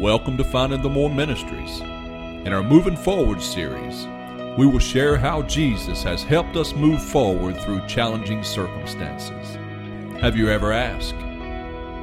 [0.00, 1.80] Welcome to Finding the More Ministries.
[1.80, 4.06] In our Moving Forward series,
[4.56, 9.58] we will share how Jesus has helped us move forward through challenging circumstances.
[10.22, 11.16] Have you ever asked,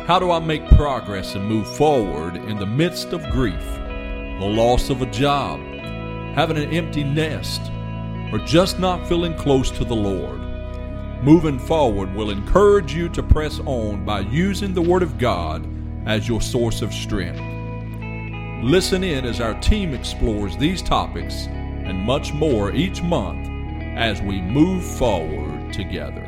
[0.05, 3.65] How do I make progress and move forward in the midst of grief,
[4.39, 5.59] the loss of a job,
[6.35, 7.63] having an empty nest,
[8.31, 10.39] or just not feeling close to the Lord?
[11.23, 15.67] Moving forward will encourage you to press on by using the Word of God
[16.05, 17.56] as your source of strength.
[18.63, 23.47] Listen in as our team explores these topics and much more each month
[23.95, 26.23] as we move forward together.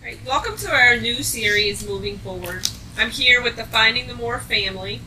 [0.00, 2.66] All right, welcome to our new series, Moving Forward.
[2.96, 5.02] I'm here with the Finding the More family,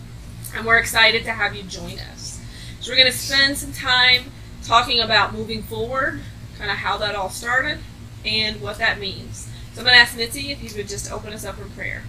[0.55, 2.39] and we're excited to have you join us.
[2.79, 4.25] So, we're going to spend some time
[4.63, 6.21] talking about moving forward,
[6.59, 7.79] kind of how that all started,
[8.23, 9.49] and what that means.
[9.73, 12.03] So, I'm going to ask Mitzi if you could just open us up in prayer.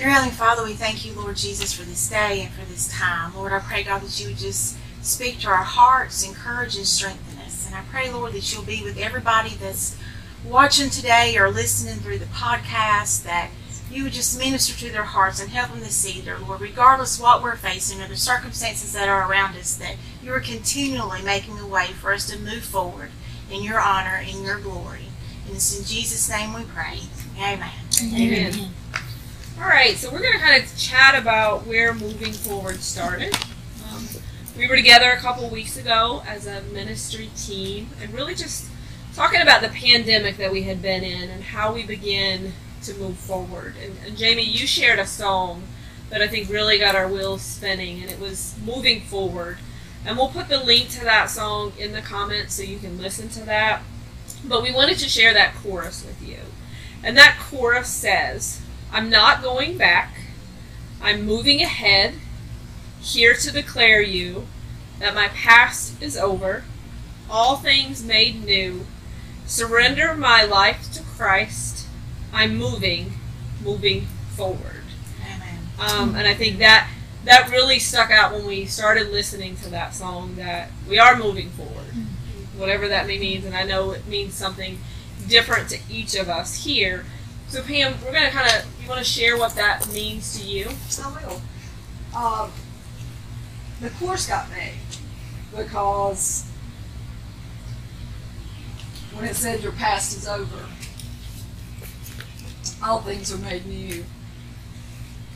[0.00, 3.34] Dear Heavenly Father, we thank you, Lord Jesus, for this day and for this time.
[3.34, 7.38] Lord, I pray, God, that you would just speak to our hearts, encourage and strengthen
[7.40, 7.66] us.
[7.66, 9.98] And I pray, Lord, that you'll be with everybody that's
[10.42, 13.50] watching today or listening through the podcast, that
[13.90, 17.20] you would just minister to their hearts and help them to see, dear Lord, regardless
[17.20, 21.58] what we're facing or the circumstances that are around us, that you are continually making
[21.58, 23.10] a way for us to move forward
[23.50, 25.08] in your honor and your glory.
[25.46, 27.00] And it's in Jesus' name we pray.
[27.38, 27.68] Amen.
[28.02, 28.70] Amen.
[29.60, 33.36] All right, so we're going to kind of chat about where moving forward started.
[33.92, 34.08] Um,
[34.56, 38.70] we were together a couple weeks ago as a ministry team and really just
[39.14, 43.18] talking about the pandemic that we had been in and how we began to move
[43.18, 43.74] forward.
[43.84, 45.64] And, and Jamie, you shared a song
[46.08, 49.58] that I think really got our wheels spinning, and it was Moving Forward.
[50.06, 53.28] And we'll put the link to that song in the comments so you can listen
[53.28, 53.82] to that.
[54.42, 56.38] But we wanted to share that chorus with you.
[57.02, 58.59] And that chorus says,
[58.92, 60.14] I'm not going back.
[61.02, 62.14] I'm moving ahead,
[63.00, 64.46] here to declare you
[64.98, 66.64] that my past is over,
[67.30, 68.86] all things made new.
[69.46, 71.86] Surrender my life to Christ.
[72.32, 73.14] I'm moving,
[73.62, 74.84] moving forward.
[75.24, 75.58] Amen.
[75.78, 76.88] Um, and I think that
[77.24, 80.36] that really stuck out when we started listening to that song.
[80.36, 81.94] That we are moving forward,
[82.56, 83.44] whatever that may mean.
[83.44, 84.78] And I know it means something
[85.28, 87.04] different to each of us here.
[87.50, 90.68] So Pam, we're gonna kind of you want to share what that means to you?
[91.02, 91.42] I will.
[92.16, 92.52] Um,
[93.80, 94.78] the course got made
[95.56, 96.48] because
[99.12, 100.64] when it said your past is over,
[102.84, 104.04] all things are made new,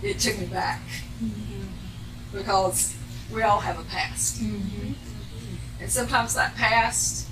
[0.00, 0.82] it took me back
[2.32, 2.96] because
[3.32, 4.40] we all have a past.
[4.40, 7.26] And sometimes that past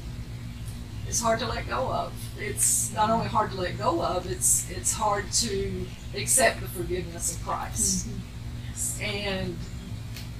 [1.08, 2.12] is hard to let go of.
[2.42, 5.86] It's not only hard to let go of, it's it's hard to
[6.16, 8.08] accept the forgiveness of Christ.
[8.08, 9.04] Mm-hmm.
[9.04, 9.56] And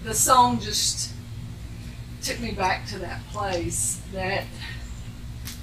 [0.03, 1.13] the song just
[2.23, 4.45] took me back to that place that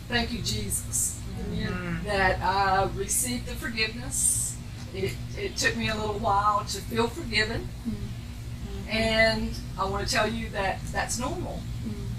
[0.07, 1.19] thank you Jesus
[1.51, 2.05] mm-hmm.
[2.05, 4.57] that I received the forgiveness.
[4.93, 7.67] It, it took me a little while to feel forgiven.
[7.87, 8.89] Mm-hmm.
[8.89, 11.61] And I want to tell you that that's normal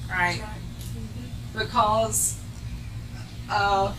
[0.09, 0.43] Right.
[1.57, 2.39] because
[3.49, 3.95] uh,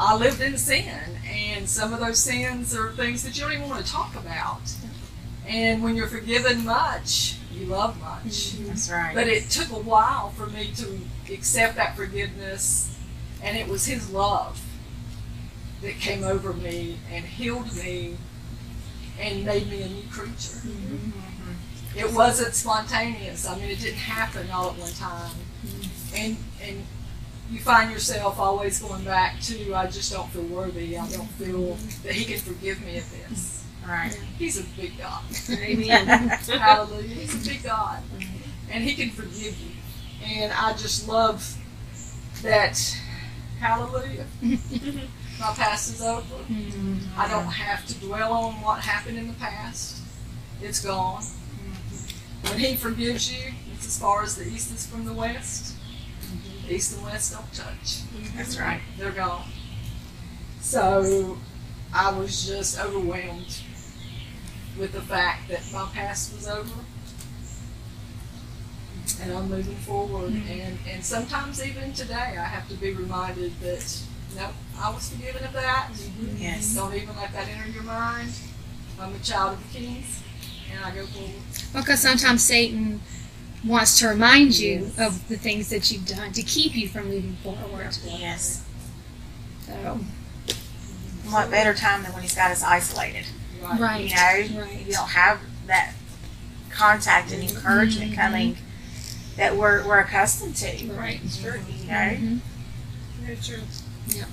[0.00, 3.68] I lived in sin, and some of those sins are things that you don't even
[3.68, 4.62] want to talk about.
[5.46, 8.24] And when you're forgiven much, you love much.
[8.24, 8.68] Mm-hmm.
[8.68, 9.14] That's right.
[9.14, 11.00] But it took a while for me to
[11.30, 12.96] accept that forgiveness,
[13.42, 14.62] and it was His love
[15.82, 18.16] that came over me and healed me
[19.20, 20.60] and made me a new creature.
[20.66, 21.98] Mm-hmm.
[21.98, 23.46] It wasn't spontaneous.
[23.46, 25.34] I mean, it didn't happen all at one time.
[25.66, 26.16] Mm-hmm.
[26.16, 26.86] And and
[27.50, 30.96] you find yourself always going back to, I just don't feel worthy.
[30.96, 31.74] I don't feel
[32.04, 33.64] that He can forgive me of this.
[33.86, 34.14] right.
[34.38, 35.22] He's a big God.
[35.50, 36.06] Amen.
[36.28, 37.02] Hallelujah.
[37.08, 38.02] He's a big God.
[38.70, 39.70] And He can forgive you.
[40.24, 41.56] And I just love
[42.42, 42.78] that.
[43.58, 44.26] Hallelujah.
[44.42, 46.22] My past is over.
[47.16, 47.48] I don't mm-hmm.
[47.48, 50.02] have to dwell on what happened in the past.
[50.62, 51.22] It's gone.
[51.22, 52.48] Mm-hmm.
[52.48, 55.74] When He forgives you, it's as far as the east is from the west.
[56.70, 58.02] East and west don't touch.
[58.36, 58.62] That's mm-hmm.
[58.62, 58.80] right.
[58.98, 59.48] They're gone.
[60.60, 61.38] So
[61.92, 63.62] I was just overwhelmed
[64.78, 66.70] with the fact that my past was over.
[69.22, 70.32] And I'm moving forward.
[70.32, 70.60] Mm-hmm.
[70.60, 74.02] And, and sometimes even today I have to be reminded that
[74.36, 75.88] no, I was forgiven of that.
[75.92, 76.36] Mm-hmm.
[76.42, 76.74] Yes.
[76.74, 78.32] Don't even let that enter your mind.
[79.00, 80.22] I'm a child of the kings
[80.70, 81.32] and I go forward.
[81.74, 83.00] Because sometimes Satan
[83.64, 87.36] wants to remind you of the things that you've done to keep you from moving
[87.42, 87.96] forward.
[88.04, 88.62] Yes.
[89.66, 90.00] So,
[91.28, 93.24] What better time than when he's got us isolated?
[93.62, 94.04] Right.
[94.08, 94.14] You
[94.54, 94.84] know, Right.
[94.86, 95.92] you don't have that
[96.70, 98.16] contact and encouragement Mhm.
[98.16, 98.56] coming
[99.36, 100.92] that we're, we're accustomed to.
[100.92, 101.20] Right.
[101.24, 101.60] It's true.
[101.78, 102.40] You know, Mhm.
[103.22, 103.62] Very true.
[104.08, 104.24] Yeah.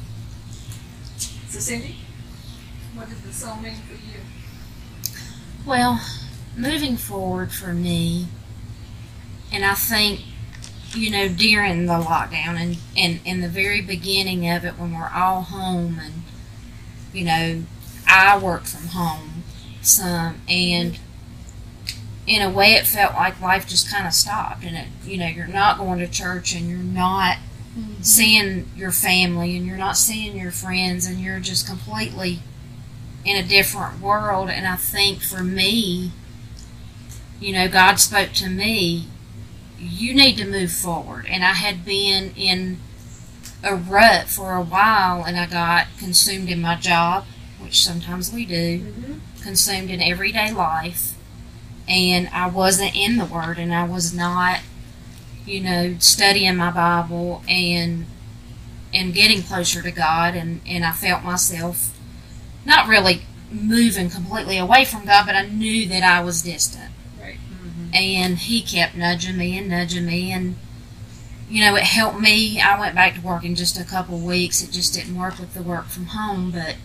[1.50, 1.97] So Cindy,
[2.95, 4.21] what does the song mean for you?
[5.65, 6.01] Well,
[6.56, 8.27] moving forward for me,
[9.51, 10.21] and I think,
[10.94, 15.09] you know, during the lockdown and, and in the very beginning of it when we're
[15.13, 16.23] all home and,
[17.13, 17.63] you know,
[18.07, 19.44] I work from home
[19.81, 20.97] some and
[22.25, 25.27] in a way it felt like life just kind of stopped and it, you know,
[25.27, 27.38] you're not going to church and you're not
[27.77, 28.03] Mhm.
[28.03, 32.39] seeing your family and you're not seeing your friends and you're just completely
[33.23, 36.11] in a different world and i think for me
[37.39, 39.07] you know god spoke to me
[39.79, 42.77] you need to move forward and i had been in
[43.63, 47.25] a rut for a while and i got consumed in my job
[47.59, 49.41] which sometimes we do Mm-hmm.
[49.41, 51.13] consumed in everyday life
[51.88, 54.59] and I wasn't in the Word and I was not,
[55.45, 58.06] you know, studying my Bible and
[58.94, 61.97] and getting closer to God and, and I felt myself
[62.65, 63.21] not really
[63.51, 66.87] moving completely away from God, but I knew that I was distant.
[67.94, 70.56] And he kept nudging me and nudging me and
[71.50, 72.60] you know, it helped me.
[72.60, 74.62] I went back to work in just a couple weeks.
[74.62, 76.75] It just didn't work with the work from home, but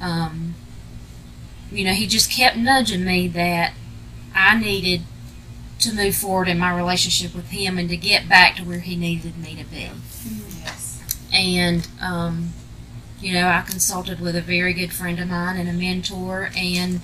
[0.00, 0.54] um,
[1.70, 3.74] you know, he just kept nudging me that
[4.34, 5.02] I needed
[5.80, 8.96] to move forward in my relationship with him and to get back to where he
[8.96, 9.90] needed me to be.
[10.62, 11.02] Yes.
[11.32, 12.50] And, um,
[13.20, 17.00] you know, I consulted with a very good friend of mine and a mentor and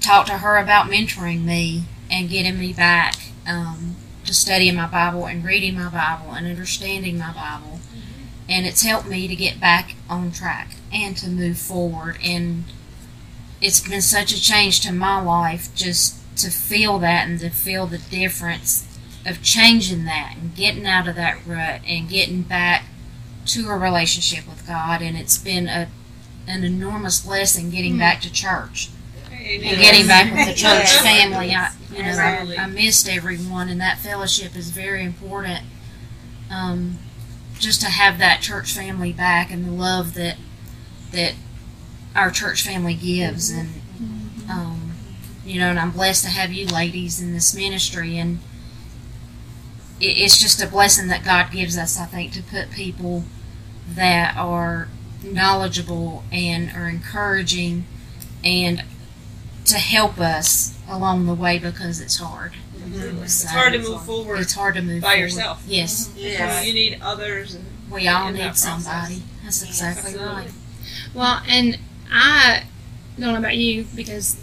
[0.00, 3.14] talked to her about mentoring me and getting me back
[3.46, 7.80] um, to studying my Bible and reading my Bible and understanding my Bible.
[8.48, 12.18] And it's helped me to get back on track and to move forward.
[12.24, 12.64] And
[13.60, 17.86] it's been such a change to my life just to feel that and to feel
[17.86, 18.86] the difference
[19.26, 22.84] of changing that and getting out of that rut and getting back
[23.46, 25.02] to a relationship with God.
[25.02, 25.88] And it's been a
[26.46, 27.98] an enormous blessing getting Mm.
[27.98, 28.88] back to church.
[29.38, 31.02] And getting back with the church Yes.
[31.02, 31.54] family.
[31.54, 32.58] I, you know, Absolutely.
[32.58, 35.64] I, I missed everyone, and that fellowship is very important.
[36.50, 36.98] Um,
[37.58, 40.36] just to have that church family back and the love that
[41.12, 41.34] that
[42.14, 43.68] our church family gives, and
[44.50, 44.92] um,
[45.44, 48.38] you know, and I'm blessed to have you ladies in this ministry, and
[50.00, 51.98] it, it's just a blessing that God gives us.
[51.98, 53.24] I think to put people
[53.94, 54.88] that are
[55.24, 57.84] knowledgeable and are encouraging
[58.44, 58.84] and
[59.68, 62.52] to help us along the way because it's hard.
[62.76, 63.22] Mm-hmm.
[63.22, 65.20] It's So, hard to move forward It's hard to move by forward.
[65.20, 65.62] yourself.
[65.66, 66.66] Yes, Yes.
[66.66, 67.54] You need others.
[67.54, 69.22] And we all in that need somebody.
[69.44, 70.42] That's Yes, exactly absolutely.
[70.44, 70.52] right.
[71.14, 71.78] Well, and
[72.12, 72.64] I
[73.18, 74.36] don't know about you because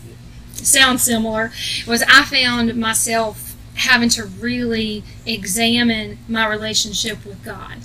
[0.56, 1.51] it sounds similar.
[1.88, 7.77] Was I found myself having to really examine my relationship with God.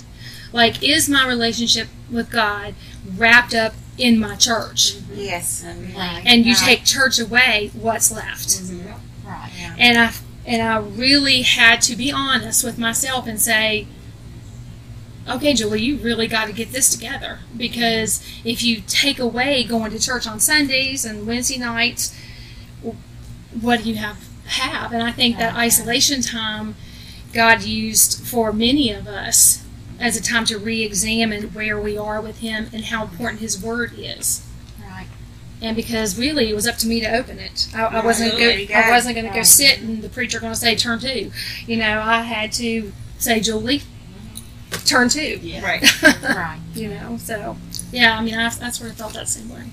[0.53, 2.75] Like, is my relationship with God
[3.17, 4.95] wrapped up in my church?
[5.13, 5.63] Yes.
[5.65, 6.23] Right.
[6.25, 6.63] And you Right.
[6.63, 8.47] take church away, what's left?
[8.49, 9.27] Mm-hmm.
[9.27, 9.49] Right.
[9.59, 9.75] Yeah.
[9.77, 10.13] and I
[10.45, 13.87] and I really had to be honest with myself and say,
[15.29, 19.91] okay, Julie, you really got to get this together because if you take away going
[19.91, 22.15] to church on Sundays and Wednesday nights,
[23.61, 24.17] what do you have
[24.47, 24.91] have?
[24.91, 26.75] And I think that isolation time
[27.33, 29.63] God used for many of us
[30.01, 33.93] as a time to re-examine where we are with Him and how important His Word
[33.97, 34.45] is
[34.81, 35.07] Right.
[35.61, 37.67] and because really it was up to me to open it.
[37.75, 40.59] I, I wasn't go, I wasn't going to go sit and the preacher going to
[40.59, 41.31] say turn two.
[41.67, 43.83] You know, I had to say Julie,
[44.85, 45.39] turn two.
[45.63, 45.83] Right.
[46.23, 46.59] Right.
[46.73, 47.55] you know, so
[47.91, 49.65] yeah, I mean, I, I sort of felt that same way.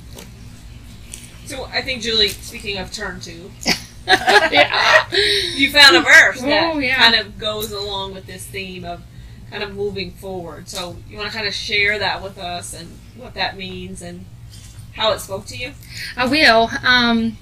[1.47, 3.50] So I think Julie, speaking of turn two,
[4.06, 5.04] yeah.
[5.56, 6.97] you found a verse oh, that Oh, yeah.
[6.97, 9.00] kind of goes along with this theme of
[9.50, 10.69] kind of moving forward.
[10.69, 14.25] So you want to kind of share that with us and what that means and
[14.95, 15.73] how it spoke to you?
[16.17, 16.71] I will.
[16.85, 17.38] Um,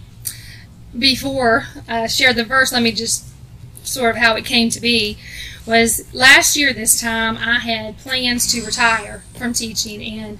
[0.96, 3.26] before I share the verse, let me just
[3.82, 5.18] sort of how it came to be.
[5.66, 10.38] Was last year this time I had plans to retire from teaching and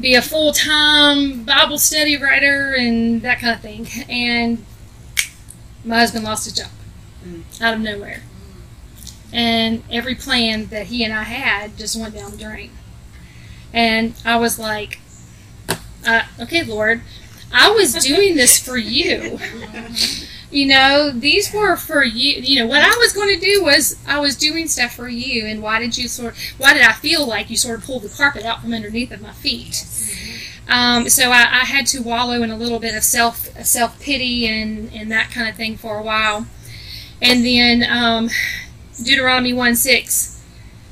[0.00, 3.86] be a full time Bible study writer and that kind of thing.
[4.08, 4.64] And
[5.84, 6.70] my husband lost his job
[7.60, 8.22] out of nowhere.
[9.32, 12.70] And every plan that he and I had just went down the drain.
[13.72, 15.00] And I was like,
[16.06, 17.02] uh, okay, Lord,
[17.52, 19.38] I was doing this for you.
[20.50, 22.42] You know, these were for you.
[22.42, 25.46] You know, what I was going to do was I was doing stuff for you.
[25.46, 26.34] And why did you sort?
[26.58, 29.22] Why did I feel like you sort of pulled the carpet out from underneath of
[29.22, 29.86] my feet?
[30.68, 34.46] Um, so I, I had to wallow in a little bit of self self pity
[34.48, 36.46] and and that kind of thing for a while,
[37.22, 38.28] and then um,
[39.04, 40.42] Deuteronomy one six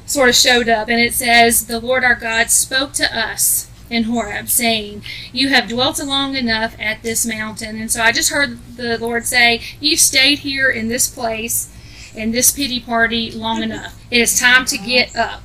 [0.07, 4.05] sort of showed up, and it says, "The Lord our God spoke to us." In
[4.05, 7.81] Horeb, saying, You have dwelt long enough at this mountain.
[7.81, 11.75] And so I just heard the Lord say, You've stayed here in this place,
[12.15, 13.99] in this pity party, long enough.
[14.11, 15.43] It is time to get up,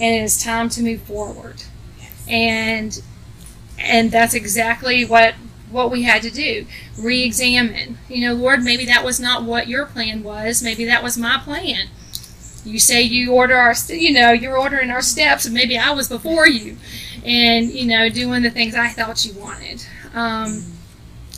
[0.00, 1.62] and it is time to move forward.
[2.28, 3.00] And
[3.78, 5.34] and that's exactly what
[5.72, 6.66] what we had to do
[6.98, 11.16] re-examine you know lord maybe that was not what your plan was maybe that was
[11.16, 11.88] my plan
[12.64, 16.08] you say you order our you know you're ordering our steps and maybe i was
[16.08, 16.76] before you
[17.24, 20.62] and you know doing the things i thought you wanted um,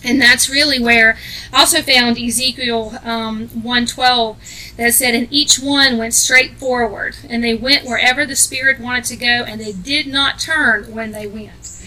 [0.05, 1.17] and that's really where
[1.53, 4.37] I also found Ezekiel um, 112
[4.76, 9.05] that said, And each one went straight forward, and they went wherever the Spirit wanted
[9.05, 11.81] to go, and they did not turn when they went.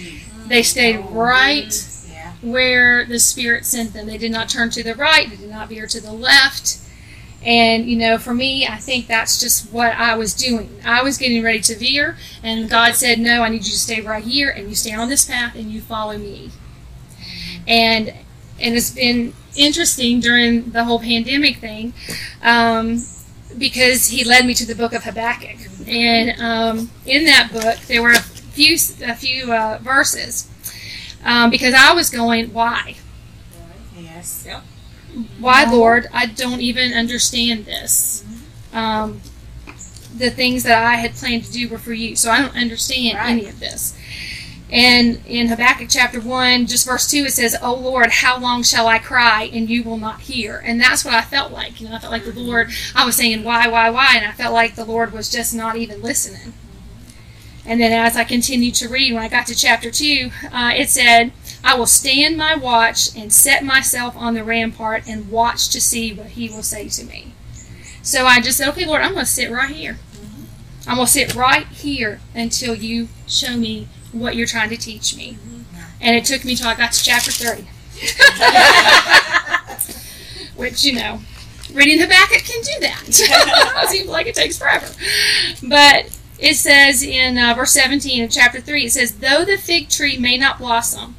[0.48, 1.74] They stayed right.
[2.42, 4.08] Where the Spirit sent them.
[4.08, 6.80] They did not turn to the right, they did not veer to the left.
[7.46, 10.82] And, you know, for me, I think that's just what I was doing.
[10.84, 14.02] I was getting ready to veer, and God said, No, I need you to stay
[14.02, 16.52] right here, and you stay on this path, and you follow me.
[17.68, 18.14] And
[18.60, 21.94] and it's been interesting during the whole pandemic thing
[22.42, 23.04] um,
[23.58, 25.58] because he led me to the book of Habakkuk.
[25.88, 28.76] And um, in that book, there were a few,
[29.06, 30.50] a few uh, verses
[31.24, 32.96] um, because I was going, Why?
[33.98, 34.44] Yes.
[34.46, 34.64] Yep.
[35.40, 36.08] Why, Lord?
[36.14, 38.24] I don't even understand this.
[38.74, 39.22] Um,
[40.16, 43.18] the things that I had planned to do were for you, so I don't understand
[43.18, 43.30] Right.
[43.30, 43.98] any of this.
[44.70, 48.88] And in Habakkuk chapter 1, just verse 2, it says, Oh Lord, how long shall
[48.88, 50.62] I cry and you will not hear?
[50.66, 51.80] And that's what I felt like.
[51.80, 54.16] You know, I felt like the Lord, I was saying, Why, why, why?
[54.16, 56.54] And I felt like the Lord was just not even listening.
[57.68, 60.90] And then as I continued to read, when I got to chapter 2, uh, it
[60.90, 61.34] said,
[61.66, 66.14] I will stand my watch and set myself on the rampart and watch to see
[66.14, 67.34] what he will say to me.
[68.02, 69.98] So I just said, okay, Lord, I'm going to sit right here.
[70.88, 75.18] I'm going to sit right here until you show me what you're trying to teach
[75.18, 75.38] me.
[76.00, 77.68] And it took me till I got to chapter 3.
[80.56, 81.20] Which, you know,
[81.74, 83.04] reading Habakkuk can do that.
[83.10, 84.88] it seems like it takes forever.
[85.68, 89.90] But it says in uh, verse 17 of chapter 3, it says, Though the fig
[89.90, 91.16] tree may not blossom,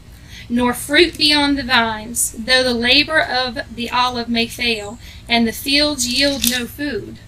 [0.49, 4.99] nor fruit be on the vines, though the labor of the olive may fail,
[5.29, 7.19] and the fields yield no food,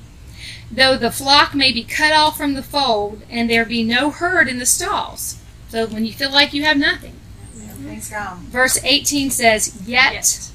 [0.70, 4.49] though the flock may be cut off from the fold, and there be no herd
[4.49, 5.40] in the stalls.
[5.68, 7.14] So when you feel like you have nothing.
[7.54, 8.44] Everything's gone.
[8.47, 10.50] Verse 18 says, Yet Yet.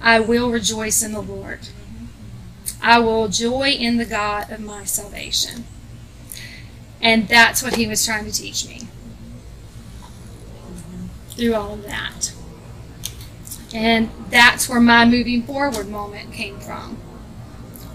[0.00, 1.68] I will rejoice in the Lord.
[2.80, 5.64] I will joy in the God of my salvation.
[7.00, 8.88] And that's what he was trying to teach me
[11.30, 12.32] through all of that.
[13.74, 16.96] And that's where my moving forward moment came from.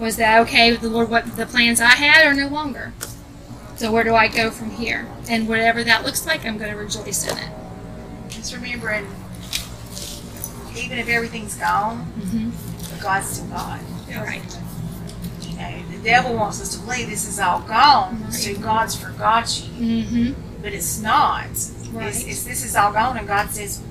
[0.00, 1.10] Was that okay with the Lord?
[1.10, 2.92] What the plans I had are no longer.
[3.76, 5.06] So where do I go from here?
[5.28, 7.50] And whatever that looks like, I'm going to rejoice in it.
[8.28, 9.06] Just remember, and
[10.76, 12.50] even if everything's gone, Mm-hmm.
[13.02, 13.80] God's still God.
[14.08, 14.58] Right.
[15.72, 20.04] Know, the devil wants us to believe this is all gone, so God's forgot you,
[20.04, 20.62] Mm-hmm.
[20.62, 21.46] but it's not.
[21.92, 22.08] Right.
[22.08, 23.82] It's, it's this is all gone, and God says,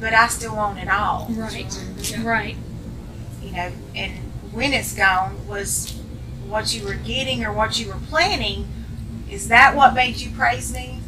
[0.00, 1.26] but I still want it all.
[1.30, 1.72] Right.
[2.22, 2.56] Right.
[3.42, 4.12] You know, and
[4.52, 5.98] when it's gone was
[6.46, 8.66] what you were getting or what you were planning.
[9.30, 11.00] Is that what made you praise me?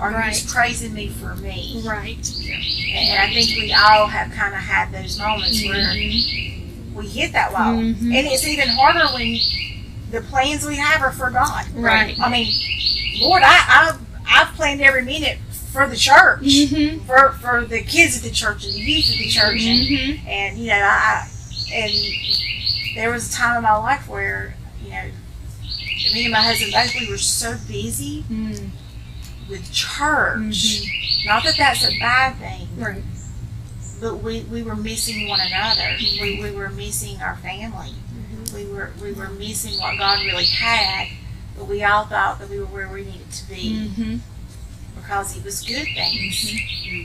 [0.00, 1.82] Or are you just praising me for me?
[1.84, 2.30] Right.
[2.94, 6.53] And I think we all have kind of had those moments where Mhm.
[6.94, 7.74] We hit that wall.
[7.74, 8.00] Mhm.
[8.02, 9.38] And it's even harder when
[10.10, 11.66] the plans we have are for God.
[11.74, 12.16] Right.
[12.20, 12.46] I mean,
[13.20, 14.00] Lord, I, I've,
[14.48, 15.38] I've planned every minute
[15.72, 17.04] for the church, Mhm.
[17.06, 19.60] for, for the kids at the church and the youth at the church.
[19.60, 20.18] Mhm.
[20.20, 21.28] And, and, you know, I,
[21.74, 21.92] and
[22.94, 25.02] there was a time in my life where, you know,
[26.12, 28.68] me and my husband both, we were so busy Mm.
[29.50, 30.82] with church.
[31.26, 33.02] Not that that's a bad thing, Right.
[34.00, 35.96] But we, we were missing one another.
[36.00, 37.90] We, we were missing our family.
[38.54, 41.08] We were we were missing what God really had,
[41.56, 44.20] but we all thought that we were where we needed to be Mhm.
[44.96, 46.52] because it was good things.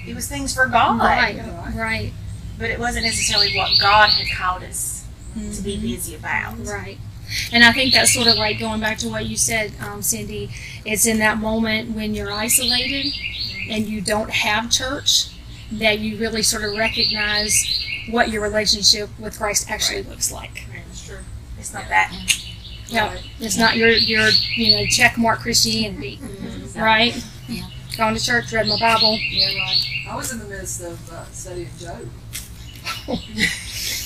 [0.07, 1.41] It was things for God, Right.
[1.73, 2.13] Right.
[2.59, 5.05] but it wasn't necessarily what God had called us
[5.55, 5.81] to be Mhm.
[5.81, 6.63] busy about.
[6.65, 6.99] Right.
[7.51, 10.49] And I think that's sort of like going back to what you said, um, Cindy.
[10.85, 13.13] It's in that moment when you're isolated
[13.69, 15.27] and you don't have church
[15.73, 20.65] that you really sort of recognize what your relationship with Christ actually looks like.
[20.73, 21.19] That's true.
[21.59, 22.13] It's not that.
[22.87, 23.17] Yeah.
[23.39, 26.19] It's not your your you know check mark Christianity,
[26.75, 27.13] right?
[27.99, 29.19] gone to church, read my Bible.
[29.29, 29.85] Yeah, right.
[30.09, 32.07] I was in the midst of uh, studying Job.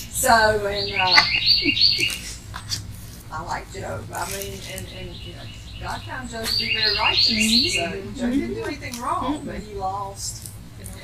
[0.10, 1.22] so, and uh,
[3.32, 4.04] I like Job.
[4.14, 5.42] I mean, and, and you know,
[5.80, 7.30] God found Job to be very righteous.
[7.34, 7.70] Mhm.
[7.70, 10.43] So Job didn't do anything wrong, but he lost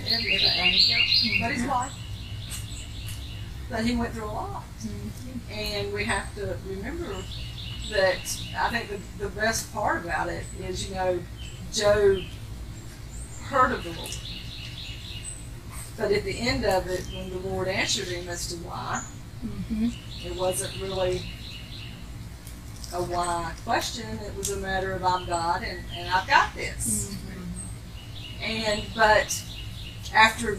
[0.10, 1.42] know, everything.
[1.42, 1.94] But his wife.
[3.70, 4.64] But he went through a lot.
[5.52, 7.16] And we have to remember
[7.92, 11.20] that I think the, the best part about it is, you know,
[11.74, 12.20] Job
[13.46, 14.18] heard of the Lord.
[15.98, 19.04] But at the end of it, when the Lord answered him as to why,
[19.46, 19.88] Mm-hmm.
[20.28, 21.22] it wasn't really
[22.94, 24.06] a why question.
[24.26, 27.16] It was a matter of I'm God and, and I've got this.
[28.44, 29.42] And but
[30.14, 30.58] after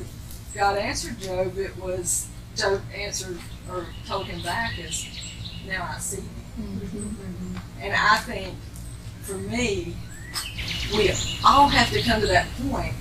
[0.55, 3.39] God answered Job, it was Job answered
[3.71, 5.07] or told him back is
[5.67, 6.23] now I see.
[6.61, 7.57] Mm-hmm.
[7.81, 8.55] And I think
[9.23, 9.95] for me,
[10.93, 11.11] we
[11.45, 12.95] all have to come to that point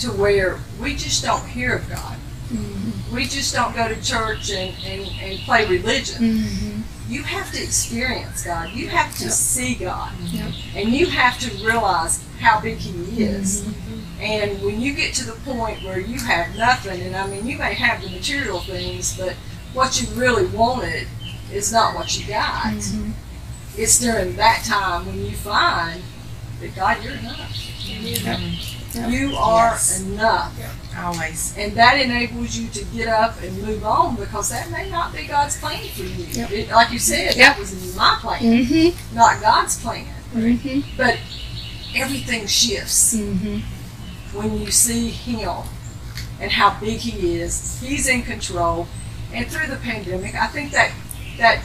[0.00, 2.16] to where we just don't hear of God.
[2.52, 3.14] Mm-hmm.
[3.14, 6.22] We just don't go to church and, and, and play religion.
[6.22, 6.80] Mm-hmm.
[7.12, 8.70] You have to experience God.
[8.72, 9.32] You have to Yep.
[9.32, 10.12] see God.
[10.32, 10.52] Yep.
[10.74, 13.62] And you have to realize how big He is.
[13.62, 13.83] Mm-hmm.
[14.24, 17.58] And when you get to the point where you have nothing, and I mean, you
[17.58, 19.34] may have the material things, but
[19.74, 21.06] what you really wanted
[21.52, 22.72] is not what you got.
[22.72, 23.10] Mm-hmm.
[23.76, 26.00] It's during that time when you find
[26.60, 27.50] that God, you're enough.
[27.86, 29.10] Yep.
[29.10, 30.00] You are Yes.
[30.00, 30.52] enough.
[30.96, 31.54] Always.
[31.58, 35.26] And that enables you to get up and move on because that may not be
[35.26, 36.26] God's plan for you.
[36.30, 36.50] Yep.
[36.52, 37.56] It, like you said, Yep.
[37.56, 39.16] that was my plan, Mm-hmm.
[39.16, 40.06] not God's plan.
[40.32, 40.96] Mm-hmm.
[40.96, 41.18] But
[41.96, 43.58] everything shifts Mm-hmm.
[44.34, 45.64] When you see Him
[46.40, 47.80] and how big He is.
[47.80, 48.86] He's in control.
[49.32, 50.92] And through the pandemic, I think that
[51.38, 51.58] that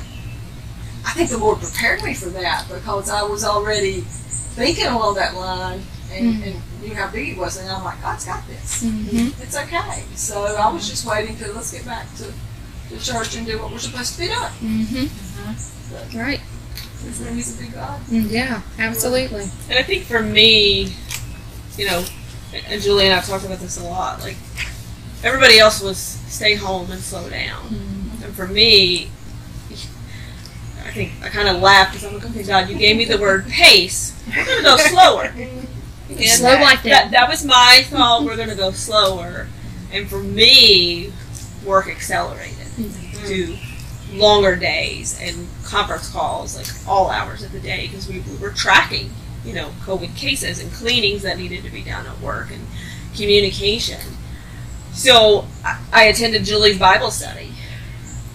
[1.06, 5.36] I think the Lord prepared me for that because I was already thinking along that
[5.36, 6.44] line and, Mhm.
[6.48, 7.58] and knew how big it was.
[7.58, 8.84] And I'm like, God's got this.
[8.84, 9.42] Mm-hmm.
[9.42, 10.04] It's okay.
[10.16, 12.34] So I was just waiting to let's get back to
[12.90, 14.40] the church and do what we're supposed to be doing.
[14.86, 16.18] Mm-hmm.
[16.20, 16.42] Right.
[17.08, 18.02] Isn't He's a big God?
[18.10, 19.48] Mm, Yeah, absolutely.
[19.70, 20.94] And I think for me,
[21.78, 22.04] you know,
[22.54, 24.22] and Julie and I've talked about this a lot.
[24.22, 24.38] Like
[25.24, 28.24] everybody else was stay home and slow down, mm-hmm.
[28.24, 29.10] and for me,
[30.86, 33.18] I think I kind of laughed because I'm like, okay, God, you gave me the
[33.18, 34.22] word pace.
[34.28, 35.34] We're gonna go slower.
[36.10, 36.90] And Slow like that.
[36.90, 37.12] that.
[37.12, 38.24] That was my thought.
[38.24, 39.48] We're gonna go slower,
[39.92, 41.14] and for me,
[41.64, 43.28] work accelerated mm-hmm.
[43.28, 48.38] to longer days and conference calls like all hours of the day because we, we
[48.38, 49.12] were tracking
[49.46, 52.66] you know covid cases and cleanings that needed to be done at work and
[53.16, 54.02] communication.
[54.94, 57.52] So i, I attended julie's bible study.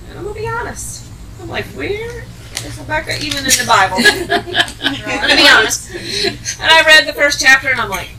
[0.09, 1.11] And i'm gonna be honest.
[1.41, 2.25] I'm like where
[2.65, 3.97] is Habakkuk even in the bible?
[4.83, 5.95] I'm gonna be honest.
[6.61, 8.11] And i read the first chapter and i'm like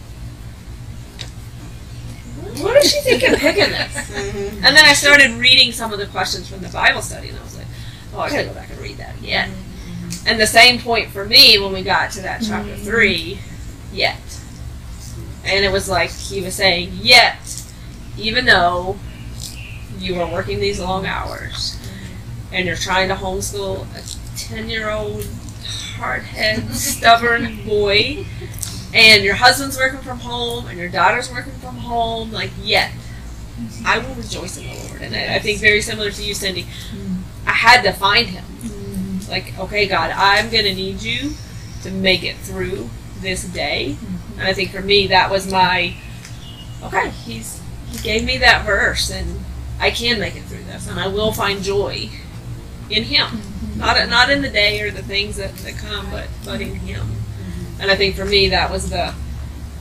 [2.61, 3.93] what is she thinking picking this?
[3.93, 4.65] Mm-hmm.
[4.65, 7.43] And then I started reading some of the questions from the Bible study, and I
[7.43, 7.67] was like,
[8.13, 9.49] oh, I gotta go back and read that again.
[9.49, 9.64] Mm-hmm.
[10.25, 12.83] And the same point for me when we got to that chapter mm-hmm.
[12.83, 13.39] three,
[13.93, 14.19] yet.
[15.43, 17.63] And it was like he was saying, yet,
[18.17, 18.97] even though
[19.99, 21.79] you are working these long hours
[22.51, 25.25] and you're trying to homeschool a 10 year old
[25.97, 28.25] hard head, stubborn boy,
[28.93, 33.85] and your husband's working from home and your daughter's working from home, like, yet, mm-hmm.
[33.85, 35.01] I will rejoice in the Lord.
[35.01, 37.17] And I, I think very similar to you, Cindy, mm-hmm.
[37.47, 38.45] I had to find him.
[39.29, 41.31] Like, okay, God, I'm going to need you
[41.83, 43.95] to make it through this day.
[43.99, 44.39] Mm-hmm.
[44.39, 45.95] And I think for me, that was my,
[46.83, 49.39] okay, he's, he gave me that verse and
[49.79, 52.09] I can make it through this and I will find joy
[52.89, 53.27] in him.
[53.27, 53.79] Mm-hmm.
[53.79, 57.07] Not, not in the day or the things that, that come, but, but in him.
[57.79, 59.13] And I think for me, that was the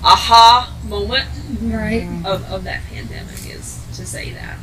[0.02, 1.28] aha moment
[1.62, 2.09] Right.
[2.24, 4.59] of, of that pandemic is to say that.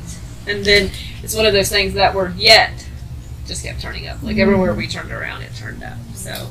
[0.47, 0.91] And then
[1.23, 2.87] it's one of those things that word yet
[3.47, 4.21] just kept turning up.
[4.23, 5.97] Like everywhere we turned around, it turned up.
[6.13, 6.49] So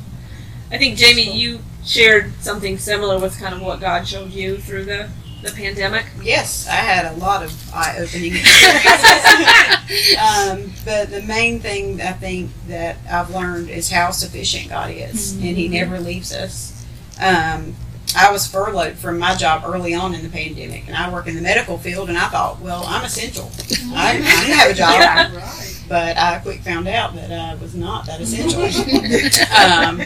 [0.70, 4.84] I think, Jamie, you shared something similar with kind of what God showed you through
[4.84, 5.08] the,
[5.42, 6.04] the pandemic.
[6.22, 10.16] Yes, I had a lot of eye-opening experiences.
[10.18, 15.32] um, but the main thing I think that I've learned is how sufficient God is,
[15.34, 16.84] and He never leaves us.
[17.20, 17.74] Um,
[18.16, 21.34] I was furloughed from my job early on in the pandemic, and I work in
[21.36, 23.50] the medical field, and I thought, well, I'm essential.
[23.94, 25.32] I, I didn't have a job.
[25.40, 25.69] Right.
[25.90, 28.62] But I quick found out that I was not that essential.
[29.60, 30.00] um,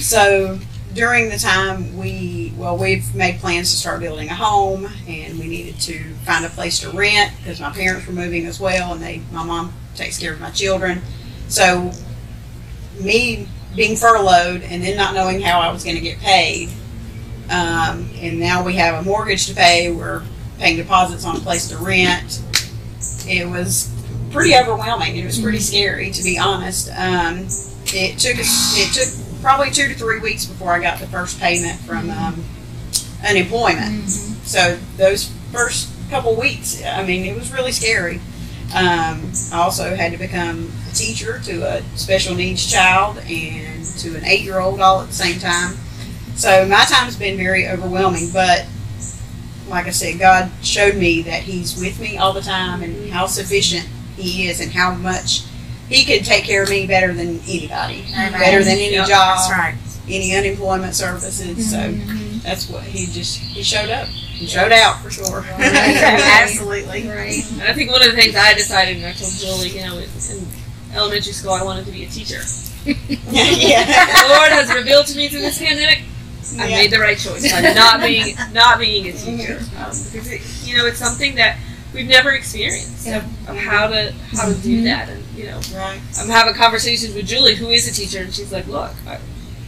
[0.00, 0.58] so
[0.94, 5.46] during the time we, well, we've made plans to start building a home, and we
[5.46, 9.02] needed to find a place to rent because my parents were moving as well, and
[9.02, 11.02] they, my mom takes care of my children.
[11.48, 11.92] So
[12.98, 16.70] me being furloughed and then not knowing how I was going to get paid,
[17.50, 19.92] Um, and now we have a mortgage to pay.
[19.92, 20.22] We're
[20.58, 22.40] paying deposits on a place to rent.
[23.28, 23.92] It was
[24.36, 25.16] pretty overwhelming.
[25.16, 26.90] It was pretty scary, to be honest.
[26.90, 27.46] Um,
[27.86, 31.40] it took us, it took probably two to three weeks before I got the first
[31.40, 32.44] payment from um,
[33.26, 34.08] unemployment.
[34.08, 38.20] So those first couple weeks, I mean, it was really scary.
[38.74, 44.16] Um, I also had to become a teacher to a special needs child and to
[44.16, 45.76] an eight year old all at the same time.
[46.34, 48.66] So my time's been very overwhelming, but
[49.68, 53.26] like I said, God showed me that He's with me all the time and how
[53.26, 55.42] sufficient He is and how much
[55.88, 59.50] He can take care of me better than anybody, better than any Yep, job, That's
[59.52, 59.74] right.
[60.08, 61.70] any unemployment services.
[61.70, 62.42] So Mhm.
[62.42, 64.08] that's what He just He showed up.
[64.08, 65.44] He showed out for sure.
[65.58, 67.08] Absolutely.
[67.08, 67.44] Right.
[67.52, 69.96] And I think one of the things I decided, and I told Julie, you know,
[69.98, 70.46] in, in
[70.94, 72.40] elementary school, I wanted to be a teacher.
[73.30, 73.84] yeah.
[73.84, 76.00] The Lord has revealed to me through this pandemic,
[76.60, 76.76] I Yeah.
[76.76, 80.76] made the right choice by not being not being a teacher um, because it, you
[80.76, 81.56] know it's something that
[81.96, 83.16] we've never experienced Yeah.
[83.18, 86.00] of, of how to how to do that, and you know Right.
[86.20, 89.18] I'm having conversations with Julie, who is a teacher, and she's like, "Look, I,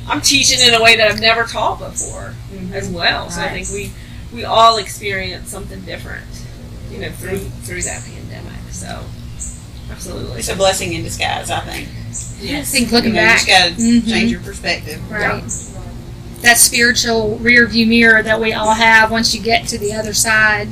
[0.07, 2.35] I'm teaching in a way that I've never taught before
[2.73, 3.93] as well." So I think we
[4.33, 6.27] we all experience something different,
[6.93, 8.53] you know, through through that pandemic.
[8.71, 9.01] So
[9.91, 11.89] absolutely, It's a blessing in disguise, I think.
[12.51, 14.09] I think looking you know, back, you just gotta Mhm.
[14.09, 15.01] change your perspective.
[15.11, 15.43] right?
[16.43, 19.11] That spiritual rear view mirror that we all have.
[19.11, 20.69] Once you get to the other side,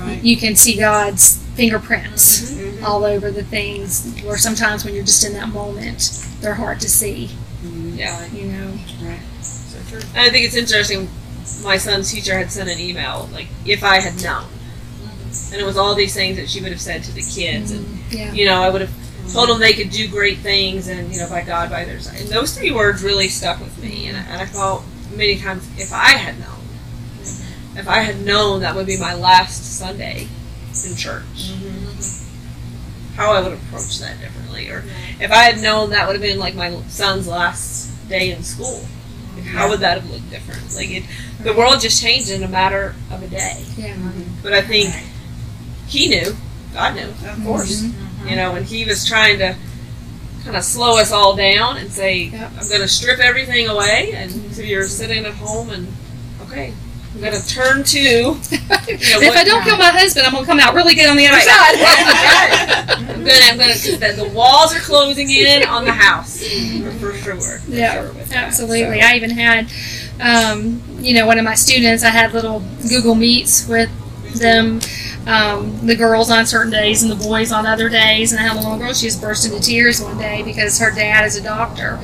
[0.00, 0.22] Right.
[0.22, 2.82] you can see God's fingerprints Mhm.
[2.82, 4.06] all over the things.
[4.26, 6.10] Or sometimes when you're just in that moment,
[6.40, 7.30] they're hard to see.
[7.64, 7.98] Mhm.
[7.98, 8.24] yeah.
[8.32, 8.72] You know.
[9.42, 10.00] So true.
[10.14, 11.08] And I think it's interesting.
[11.62, 14.44] My son's teacher had sent an email like, "If I had known,"
[15.52, 17.84] and it was all these things that she would have said to the kids, and
[18.10, 18.32] Yeah.
[18.32, 18.90] you know, I would have
[19.32, 22.20] told them they could do great things, and you know, by God, by their side.
[22.20, 24.82] And those three words really stuck with me, and, I- and I thought
[25.14, 26.59] many times, if I had known,
[27.80, 30.28] if I had known that would be my last Sunday
[30.86, 33.16] in church, mm-hmm.
[33.16, 34.84] how I would approach that differently, or
[35.18, 38.84] if I had known that would have been like my son's last day in school,
[39.34, 40.74] like, how would that have looked different?
[40.76, 41.04] Like it,
[41.42, 43.64] the world just changed in a matter of a day.
[43.76, 43.94] Yeah.
[43.94, 44.42] Mm-hmm.
[44.42, 44.94] But I think
[45.88, 46.36] he knew,
[46.74, 47.46] God knew, Of mm-hmm.
[47.46, 47.82] course.
[48.28, 49.56] you know, and he was trying to
[50.44, 52.52] kind of slow us all down and say, Yep.
[52.60, 54.12] I'm going to strip everything away.
[54.14, 55.88] And so you're sitting at home and,
[56.42, 56.74] okay,
[57.22, 58.36] I'm to turn to, you know,
[59.20, 61.36] if I don't kill my husband, I'm gonna come out really good on the other
[61.36, 61.44] Right.
[61.44, 62.98] side.
[63.10, 66.40] I'm to, I'm to, the, the walls are closing in on the house
[66.98, 67.60] for, sure.
[67.68, 68.44] Yeah, sure with that.
[68.46, 69.00] Absolutely.
[69.00, 69.70] So- I even had,
[70.20, 73.90] um, you know, one of my students, I had little Google Meets with
[74.38, 74.80] them,
[75.26, 78.32] um, the girls on certain days and the boys on other days.
[78.32, 80.90] And I had a little girl, she just burst into tears one day because her
[80.90, 81.98] dad is a doctor.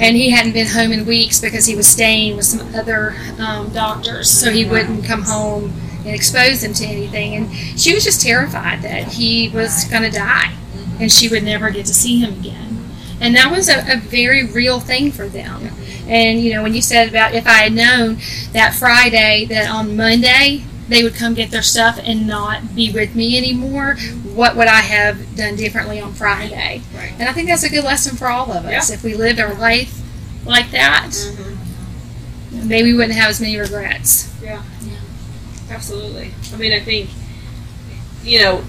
[0.00, 3.70] And he hadn't been home in weeks because he was staying with some other um,
[3.70, 4.30] doctors.
[4.30, 5.72] So he wouldn't come home
[6.04, 7.36] and expose them to anything.
[7.36, 10.54] And she was just terrified that he was going to die
[11.00, 12.90] and she would never get to see him again.
[13.20, 15.70] And that was a, a very real thing for them.
[16.08, 18.18] And you know, when you said about if I had known
[18.52, 23.14] that Friday that on Monday they would come get their stuff and not be with
[23.14, 23.96] me anymore,
[24.34, 26.82] what would I have done differently on Friday?
[26.94, 27.12] Right.
[27.18, 28.90] And I think that's a good lesson for all of us.
[28.90, 29.98] If we lived our life
[30.44, 32.64] like that, Mhm.
[32.64, 34.28] maybe we wouldn't have as many regrets.
[34.42, 34.62] Yeah.
[34.84, 34.92] yeah.
[35.70, 36.32] Absolutely.
[36.52, 37.10] I mean, I think,
[38.24, 38.64] you know,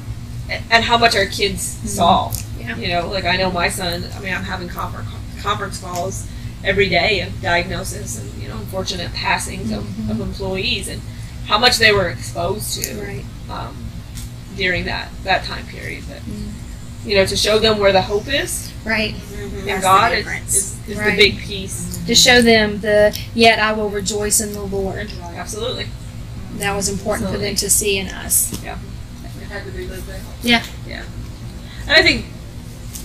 [0.69, 2.31] and how much our kids saw.
[2.59, 2.75] Yeah.
[2.77, 5.05] You know, like I know my son, I mean, I'm having confer-
[5.41, 6.25] conference calls
[6.63, 11.01] every day of diagnosis and, you know, unfortunate passings of, of employees and
[11.45, 13.25] how much they were exposed to Right.
[13.49, 13.75] um,
[14.55, 16.03] during that, that time period.
[16.07, 17.09] But, mm-hmm.
[17.09, 19.15] you know, to show them where the hope is Right.
[19.35, 21.11] in That's God the is, is, is Right.
[21.11, 22.03] the big piece.
[22.05, 25.11] To show them the yet I will rejoice in the Lord.
[25.35, 25.87] Absolutely.
[26.57, 28.53] That was important for them to see in us.
[28.53, 29.89] It had to be.
[30.43, 30.63] Yeah.
[30.87, 31.03] Yeah.
[31.87, 32.25] And I think,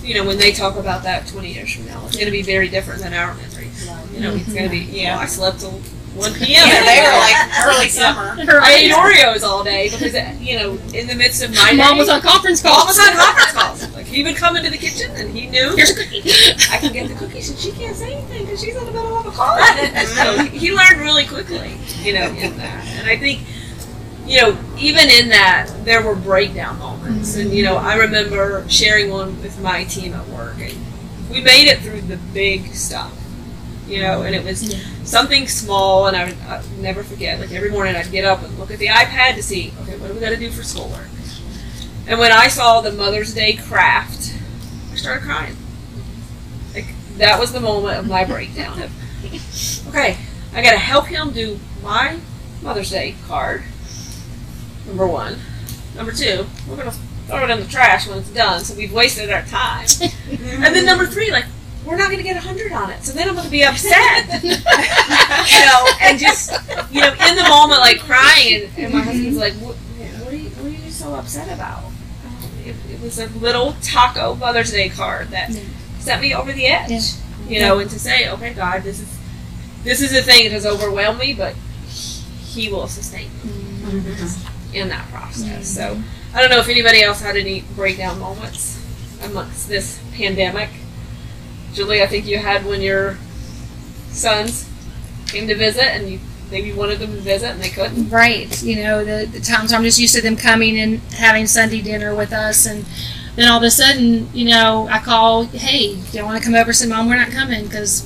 [0.03, 2.41] you know, when they talk about that 20 years from now, it's going to be
[2.41, 3.89] very different than our memories.
[4.13, 4.95] You know, it's going to be, mm-hmm.
[4.95, 5.81] yeah, I slept till
[6.19, 6.47] 1 p.m.
[6.49, 8.35] Yeah, every they were like early summer.
[8.61, 11.99] I ate Oreos all day because, you know, in the midst of my Mom day,
[11.99, 12.77] was on conference call.
[12.77, 13.95] Mom was on conference calls.
[13.95, 16.21] Like, he would come into the kitchen and he knew Here's a cookie.
[16.71, 19.17] I can get the cookies and she can't say anything because she's in the middle
[19.17, 19.57] of a call.
[20.05, 22.85] so he learned really quickly, you know, in that.
[22.99, 23.41] And I think,
[24.25, 27.35] you know, even in that, there were breakdown moments.
[27.35, 30.57] And, you know, I remember sharing one with my team at work.
[30.59, 30.75] And
[31.29, 33.13] we made it through the big stuff,
[33.89, 36.07] you know, and it was something small.
[36.07, 38.79] And I would I'd never forget, like every morning I'd get up and look at
[38.79, 41.07] the iPad to see, okay, what do we got to do for schoolwork?
[42.07, 44.35] And when I saw the Mother's Day craft,
[44.91, 45.55] I started crying.
[46.73, 48.81] Like that was the moment of my breakdown.
[48.81, 50.17] Of, okay,
[50.53, 52.19] I got to help him do my
[52.61, 53.63] Mother's Day card.
[54.85, 55.37] Number one.
[55.95, 56.93] Number two, we're gonna
[57.27, 59.87] throw it in the trash when it's done, so we've wasted our time.
[60.31, 61.45] and then number three, like
[61.85, 64.27] we're not gonna get a hundred on it, so then I'm gonna be upset.
[64.43, 66.51] you know, and just
[66.91, 70.35] you know, in the moment, like crying, and, and my husband's like, what, what, are
[70.35, 71.85] you, what are you so upset about?
[71.85, 71.93] Um,
[72.65, 75.51] It, it was a little taco Mother's Day card that
[75.99, 76.91] set me over the edge.
[76.91, 76.99] Yeah.
[77.47, 79.17] You know, and to say, okay, God, this is
[79.83, 81.55] this is a thing that has overwhelmed me, but
[81.87, 84.19] He will sustain me
[84.73, 85.67] in that process.
[85.67, 85.99] So
[86.33, 88.77] I don't know if anybody else had any breakdown moments
[89.23, 90.69] amongst this pandemic.
[91.79, 93.15] Julie, I think you had when your
[94.09, 94.69] sons
[95.27, 96.19] came to visit and you
[96.51, 98.09] maybe wanted them to visit and they couldn't.
[98.09, 98.61] Right.
[98.61, 102.13] You know, the, the times I'm just used to them coming and having Sunday dinner
[102.13, 102.65] with us.
[102.65, 102.83] And
[103.37, 106.53] then all of a sudden, you know, I call, hey, do you want to come
[106.53, 106.71] over?
[106.71, 108.05] And say, Mom, we're not coming because,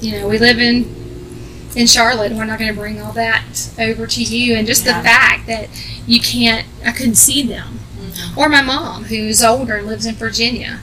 [0.00, 1.04] you know, we live in
[1.76, 4.54] in Charlotte and we're not going to bring all that over to you.
[4.56, 4.96] And just Yeah.
[4.96, 5.68] the fact that
[6.06, 7.80] you can't, I couldn't see them.
[7.98, 8.38] Mm-hmm.
[8.38, 10.80] Or my mom, who's older and lives in Virginia.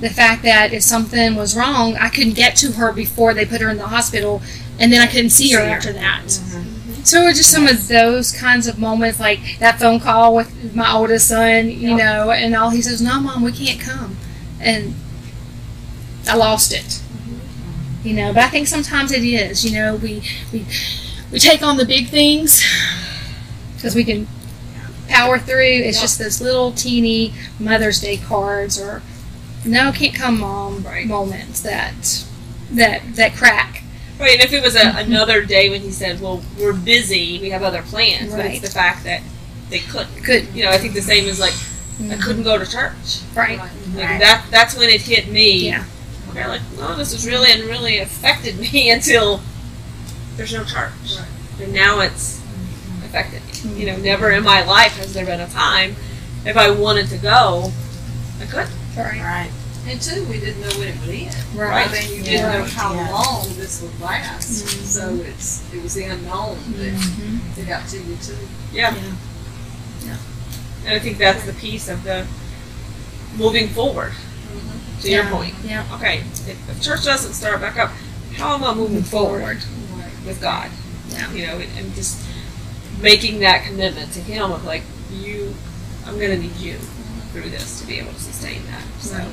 [0.00, 3.60] The fact that if something was wrong, I couldn't get to her before they put
[3.60, 4.40] her in the hospital,
[4.78, 6.22] and then I couldn't see her after that.
[6.26, 7.02] Mm-hmm.
[7.02, 10.74] So it was just some of those kinds of moments, like that phone call with
[10.74, 11.98] my oldest son, you Yep.
[11.98, 14.16] know, and all he says, "No, mom, we can't come,"
[14.60, 14.94] and
[16.28, 16.84] I lost it.
[16.84, 18.08] Mm-hmm.
[18.08, 19.64] You know, but I think sometimes it is.
[19.64, 20.64] You know, we we
[21.32, 22.62] we take on the big things
[23.76, 24.28] because we can
[25.08, 25.62] power through.
[25.62, 26.02] It's Yep.
[26.02, 29.02] just those little teeny Mother's Day cards or
[29.64, 31.06] no, can't come, mom Right.
[31.06, 32.24] moments that
[32.72, 33.82] that that crack.
[34.18, 37.50] Right, and if it was a, another day when he said, "Well, we're busy, we
[37.50, 38.42] have other plans," right.
[38.42, 39.22] but it's the fact that
[39.70, 40.22] they couldn't.
[40.22, 42.20] Good, You know, I think the same as like I mm-hmm.
[42.20, 43.20] couldn't go to church.
[43.34, 43.58] right?
[43.58, 44.20] Like Right.
[44.20, 45.68] that that's when it hit me.
[45.68, 45.84] Yeah.
[46.30, 49.40] Okay, like, oh, this has really and really affected me until
[50.36, 50.92] there's no church.
[51.60, 53.04] And now it's mm-hmm.
[53.04, 53.80] affected me.
[53.80, 54.04] You know, mm-hmm.
[54.04, 55.96] never in my life has there been a time
[56.44, 57.72] if I wanted to go,
[58.40, 58.77] I couldn't.
[58.96, 59.50] Right, Right.
[59.86, 61.36] And two, we didn't know when it would end.
[61.54, 61.88] right.
[61.88, 63.10] I mean, you didn't know how Yeah.
[63.10, 64.64] long this would last.
[64.64, 64.84] Mm-hmm.
[64.84, 67.60] So it's it was the unknown that mm-hmm.
[67.60, 68.36] it got to you too.
[68.70, 68.94] Yeah.
[68.94, 69.14] Yeah.
[70.04, 70.16] Yeah.
[70.84, 72.26] And I think that's the piece of the
[73.36, 74.12] moving forward.
[75.02, 75.54] To your point.
[75.64, 75.86] Yeah.
[75.94, 77.90] Okay, if, if church doesn't start back up,
[78.34, 79.62] how am I moving forward
[80.26, 80.70] with God?
[81.08, 81.32] Yeah.
[81.32, 82.26] You know, and, and just
[83.00, 85.54] making that commitment to Him of like, you,
[86.04, 86.78] I'm going to need you
[87.32, 88.82] through this to be able to sustain that.
[89.00, 89.24] So,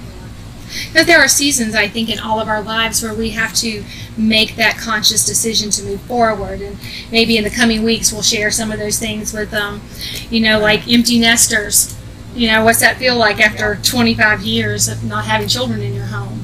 [0.94, 3.84] But there are seasons, I think, in all of our lives where we have to
[4.18, 6.62] make that conscious decision to move forward.
[6.62, 6.78] And
[7.12, 9.82] maybe in the coming weeks, we'll share some of those things with, um,
[10.30, 11.96] you know, like empty nesters.
[12.36, 16.08] You know, what's that feel like after 25 years of not having children in your
[16.08, 16.44] home?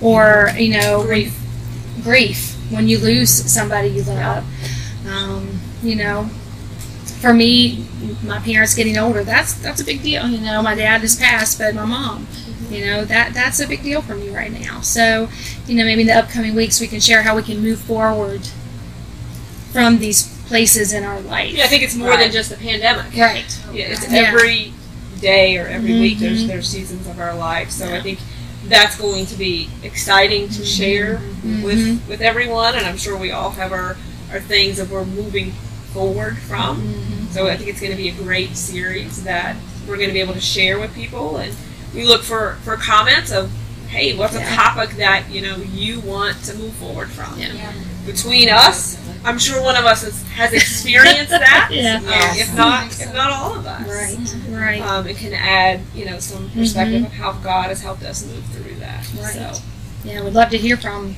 [0.00, 1.36] Or, you know, grief.
[2.02, 4.44] grief when you lose somebody you love.
[5.06, 6.30] Um, you know,
[7.20, 7.84] for me,
[8.24, 10.26] my parents getting older, that's that's a big deal.
[10.28, 12.26] You know, my dad has passed, but my mom,
[12.70, 14.80] you know, that that's a big deal for me right now.
[14.80, 15.28] So,
[15.66, 18.40] you know, maybe in the upcoming weeks we can share how we can move forward
[19.72, 21.52] from these places in our life.
[21.52, 23.14] Yeah, I think it's more than just the pandemic.
[23.16, 23.44] Right.
[23.72, 24.20] Yeah, it's Yeah.
[24.34, 24.72] every
[25.20, 26.48] day or every week there's Mhm.
[26.48, 27.70] there's seasons of our life.
[27.70, 28.18] So I think
[28.68, 31.20] that's going to be exciting to share
[31.62, 31.98] with Mhm.
[32.08, 33.96] with everyone and I'm sure we all have our,
[34.32, 35.52] our things that we're moving
[35.92, 36.82] forward from.
[36.82, 37.32] Mhm.
[37.34, 40.20] So I think it's going to be a great series that we're going to be
[40.20, 41.54] able to share with people, and
[41.94, 43.50] we look for for comments of,
[43.88, 44.52] hey, what's Yeah.
[44.52, 47.38] a topic that you know you want to move forward from?
[47.38, 47.72] Yeah.
[48.06, 51.68] Between us, I'm sure one of us has, has experienced that.
[51.70, 51.96] Yeah.
[51.96, 52.40] Um, Yes.
[52.40, 53.86] if not, if not all of us.
[53.86, 54.34] Right.
[54.48, 54.80] Right.
[54.82, 58.42] Um, it can add, you know, some perspective of how God has helped us move
[58.46, 59.04] through that.
[59.20, 59.34] Right.
[59.34, 59.52] So,
[60.04, 61.16] Yeah, we'd love to hear from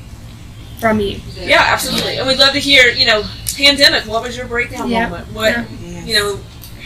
[0.81, 1.21] from you.
[1.41, 2.17] yeah, absolutely.
[2.19, 3.23] And we'd love to hear, you know,
[3.55, 4.07] pandemic.
[4.07, 5.09] What was your breakdown Yeah.
[5.09, 5.33] moment?
[5.33, 6.05] What Yeah.
[6.05, 6.41] You know,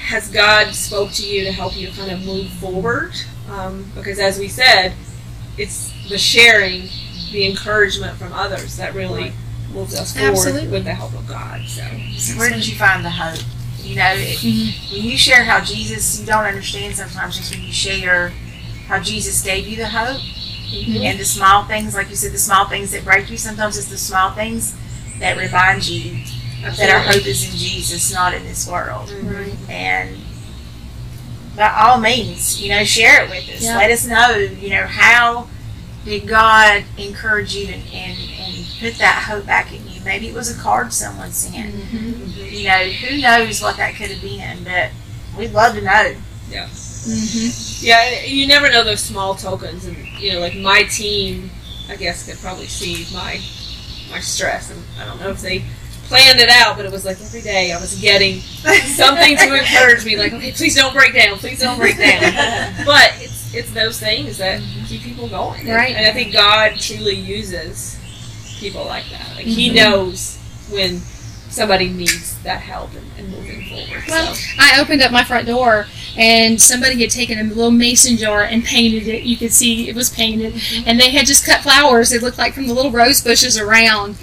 [0.08, 3.12] has God spoke to you to help you kind of move forward?
[3.50, 4.92] Um, because as we said,
[5.56, 6.88] it's the sharing,
[7.32, 9.32] the encouragement from others that really
[9.72, 10.68] moves us forward Absolutely.
[10.68, 11.62] with the help of God.
[11.66, 11.82] So
[12.36, 13.40] Where did you find the hope?
[13.82, 14.92] You know, it, Mhm.
[14.92, 18.32] when you share how Jesus, you don't understand sometimes just when you share
[18.88, 20.20] how Jesus gave you the hope
[21.02, 23.38] and the small things, like you said, the small things that break you.
[23.38, 24.72] Sometimes it's the small things
[25.20, 26.18] that remind you
[26.62, 29.10] that our hope is in Jesus, not in this world.
[29.22, 29.54] Right.
[29.68, 30.16] And
[31.56, 33.62] by all means, you know, share it with us.
[33.62, 33.76] Yeah.
[33.76, 35.48] Let us know, you know, how
[36.04, 40.00] did God encourage you and, and, and put that hope back in you?
[40.04, 41.74] Maybe it was a card someone sent.
[41.74, 42.50] Mhm.
[42.52, 44.90] You know, who knows what that could have been, but
[45.38, 46.14] we'd love to know.
[46.50, 47.82] yeah, Mhm.
[47.82, 51.50] yeah, you never know those small tokens, and you know, like my team,
[51.88, 53.40] I guess could probably see my
[54.10, 55.64] my stress, and I don't know if they
[56.08, 60.04] planned it out, but it was like every day I was getting something to encourage
[60.04, 62.22] me, like, okay, please don't break down, please don't break down.
[62.86, 65.94] But it's it's those things that keep people going, Right.
[65.96, 67.98] And I think God truly uses
[68.58, 69.34] people like that.
[69.36, 69.74] Like He Mhm.
[69.76, 70.38] knows
[70.70, 71.00] when
[71.48, 74.02] somebody needs that help and, and moving forward.
[74.08, 74.44] Well, so.
[74.58, 75.86] I opened up my front door
[76.18, 79.22] and somebody had taken a little mason jar and painted it.
[79.22, 80.60] You could see it was painted.
[80.86, 84.16] And they had just cut flowers, they looked like from the little rose bushes around,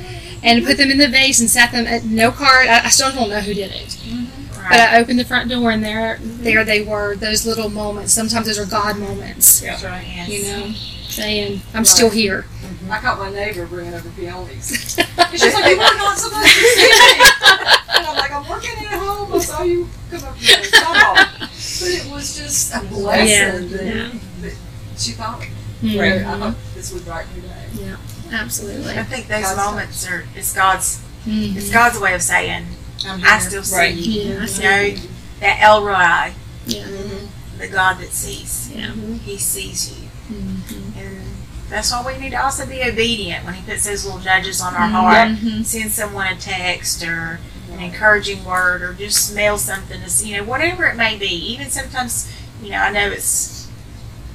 [0.43, 2.67] and put them in the vase and sat them at no card.
[2.67, 3.87] I, I still don't know who did it.
[3.87, 4.43] Mm-hmm.
[4.69, 6.43] But I opened the front door and there, mm-hmm.
[6.43, 7.15] there they were.
[7.15, 8.13] Those little moments.
[8.13, 9.61] Sometimes those are God moments.
[9.61, 9.71] Yeah.
[9.71, 10.29] That's right, yes.
[10.29, 10.71] You know,
[11.07, 12.43] saying I'm still here.
[12.61, 12.91] Mm-hmm.
[12.91, 14.97] I caught my neighbor bringing over peonies.
[14.97, 17.25] And she's like, you were not supposed to see me.
[17.95, 19.33] And I'm like, I'm working at home.
[19.33, 20.57] I saw you come up here.
[20.71, 24.19] But it was just a blessing Yeah, that, yeah.
[24.41, 24.55] that
[24.97, 25.87] she thought hmm.
[25.87, 25.95] me.
[25.95, 26.25] Mhm.
[26.25, 27.95] I thought this would brighten your day.
[28.33, 28.97] Absolutely.
[28.97, 31.55] I think those God's moments are it's God's Mhm.
[31.55, 32.65] it's God's way of saying
[33.05, 33.93] I still see Right.
[33.95, 34.21] you.
[34.21, 34.95] Yeah, I You see know
[35.41, 36.33] that El Roi,
[36.65, 36.85] Yeah.
[37.59, 38.69] the God that sees.
[38.73, 38.91] Yeah.
[39.25, 40.97] He sees you, Mhm.
[40.97, 41.21] and
[41.69, 44.73] that's why we need to also be obedient when He puts those little judges on
[44.75, 45.29] our heart.
[45.29, 45.65] Mhm.
[45.65, 47.39] Send someone a text or
[47.73, 51.27] an encouraging word, or just mail something to see, you know whatever it may be.
[51.53, 52.27] Even sometimes,
[52.61, 53.65] you know, I know it's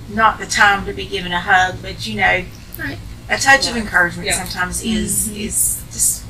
[0.08, 2.44] not the time to be given a hug, but you know,
[2.78, 2.98] Right.
[3.28, 4.42] A touch of encouragement Yeah.
[4.44, 4.96] sometimes mm-hmm.
[4.96, 5.46] is Mhm.
[5.46, 6.22] is just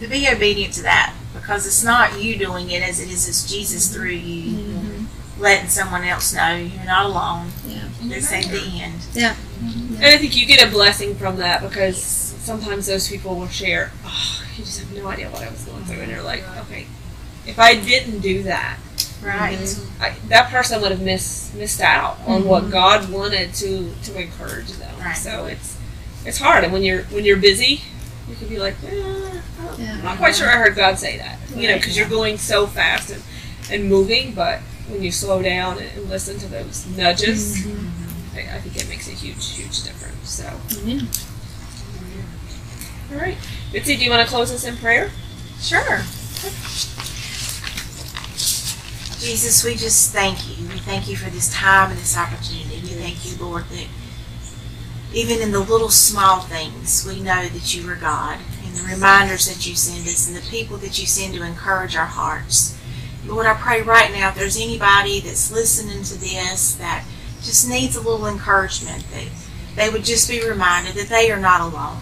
[0.00, 3.44] to be obedient to that because it's not you doing it as it is it's
[3.50, 3.94] Jesus mm-hmm.
[3.94, 5.06] through you Mhm.
[5.38, 7.52] letting someone else know you're not alone.
[7.66, 7.76] Yeah.
[7.78, 8.08] Mm-hmm.
[8.10, 9.00] This ain't the end.
[9.12, 9.34] Yeah.
[9.60, 13.92] And I think you get a blessing from that because sometimes those people will share,
[14.04, 16.00] oh, you just have no idea what I was going through.
[16.00, 16.86] And you're like, okay,
[17.46, 18.78] if I didn't do that,
[19.22, 19.78] Right.
[20.00, 22.70] I, that person would have missed missed out on what.
[22.70, 24.92] God wanted to to encourage them.
[24.98, 25.16] Right.
[25.16, 25.76] So it's
[26.24, 26.64] it's hard.
[26.64, 27.80] And when you're when you're busy,
[28.28, 29.40] you could be like, eh,
[29.78, 31.38] yeah, I'm not quite sure I heard God say that.
[31.54, 33.22] You know, because you're going so fast and,
[33.70, 34.32] and moving.
[34.34, 37.88] But when you slow down and, and listen to those nudges, Mhm.
[38.34, 40.30] I, I think it makes a huge, huge difference.
[40.30, 40.44] So,
[40.84, 41.00] Yeah.
[43.12, 43.36] all right,
[43.72, 45.10] Bitsy, do you want to close us in prayer?
[45.60, 46.02] Sure.
[49.20, 50.66] Jesus, we just thank you.
[50.66, 52.80] We thank you for this time and this opportunity.
[52.82, 53.86] We thank you, Lord, that
[55.14, 58.38] even in the little small things, we know that you are God.
[58.64, 61.96] And the reminders that you send us and the people that you send to encourage
[61.96, 62.78] our hearts.
[63.26, 67.04] Lord, I pray right now if there's anybody that's listening to this that
[67.42, 69.28] just needs a little encouragement, that
[69.76, 71.98] they would just be reminded that they are not alone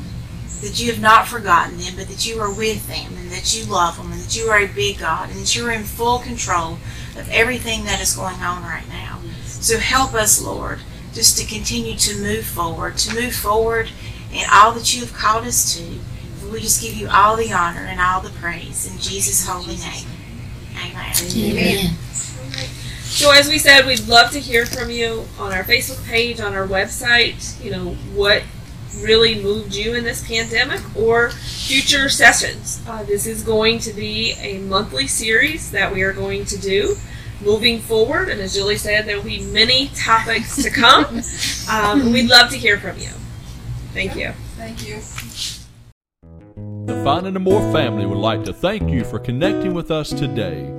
[0.61, 3.65] that you have not forgotten them, but that you are with them and that you
[3.65, 6.19] love them and that you are a big God and that you are in full
[6.19, 6.75] control
[7.17, 9.21] of everything that is going on right now.
[9.47, 10.81] So help us, Lord,
[11.13, 13.89] just to continue to move forward, to move forward
[14.33, 15.83] in all that you have called us to.
[15.83, 19.77] And we just give you all the honor and all the praise in Jesus' holy
[19.77, 20.07] name.
[20.77, 21.13] Amen.
[21.37, 21.95] Amen.
[23.03, 26.55] So, as we said, we'd love to hear from you on our Facebook page, on
[26.55, 27.63] our website.
[27.63, 28.45] You know what
[29.03, 32.83] really moved you in this pandemic, or future sessions.
[32.87, 36.97] Uh, this is going to be a monthly series that we are going to do
[37.41, 41.23] moving forward, and as Julie said, there will be many topics to come.
[41.71, 43.11] um, we'd love to hear from you.
[43.93, 44.33] Thank you.
[44.57, 45.01] Thank you.
[46.87, 50.73] The Finding the More family would like to thank you for connecting with us today.